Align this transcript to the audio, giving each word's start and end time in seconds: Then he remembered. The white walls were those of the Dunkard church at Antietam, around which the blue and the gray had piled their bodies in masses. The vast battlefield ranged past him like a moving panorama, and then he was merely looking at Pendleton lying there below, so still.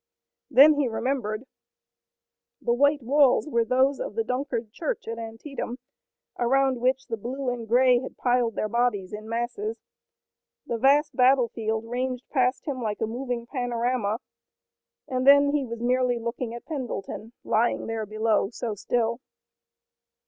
Then 0.49 0.79
he 0.79 0.87
remembered. 0.87 1.43
The 2.59 2.73
white 2.73 3.03
walls 3.03 3.47
were 3.47 3.63
those 3.63 3.99
of 3.99 4.15
the 4.15 4.23
Dunkard 4.23 4.71
church 4.71 5.07
at 5.07 5.19
Antietam, 5.19 5.77
around 6.39 6.81
which 6.81 7.05
the 7.05 7.17
blue 7.17 7.49
and 7.51 7.61
the 7.61 7.67
gray 7.67 7.99
had 7.99 8.17
piled 8.17 8.55
their 8.55 8.67
bodies 8.67 9.13
in 9.13 9.29
masses. 9.29 9.77
The 10.65 10.79
vast 10.79 11.15
battlefield 11.15 11.85
ranged 11.85 12.27
past 12.31 12.65
him 12.67 12.81
like 12.81 12.99
a 12.99 13.05
moving 13.05 13.45
panorama, 13.45 14.17
and 15.07 15.27
then 15.27 15.49
he 15.51 15.63
was 15.67 15.81
merely 15.81 16.17
looking 16.17 16.51
at 16.55 16.65
Pendleton 16.65 17.33
lying 17.43 17.85
there 17.85 18.07
below, 18.07 18.49
so 18.49 18.73
still. 18.73 19.19